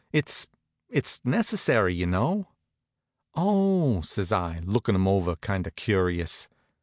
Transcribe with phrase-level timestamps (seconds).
[0.11, 0.47] It's
[0.89, 2.47] it's necessary, you know."
[3.35, 6.47] "Oh!" says I, looking him over kind of curious.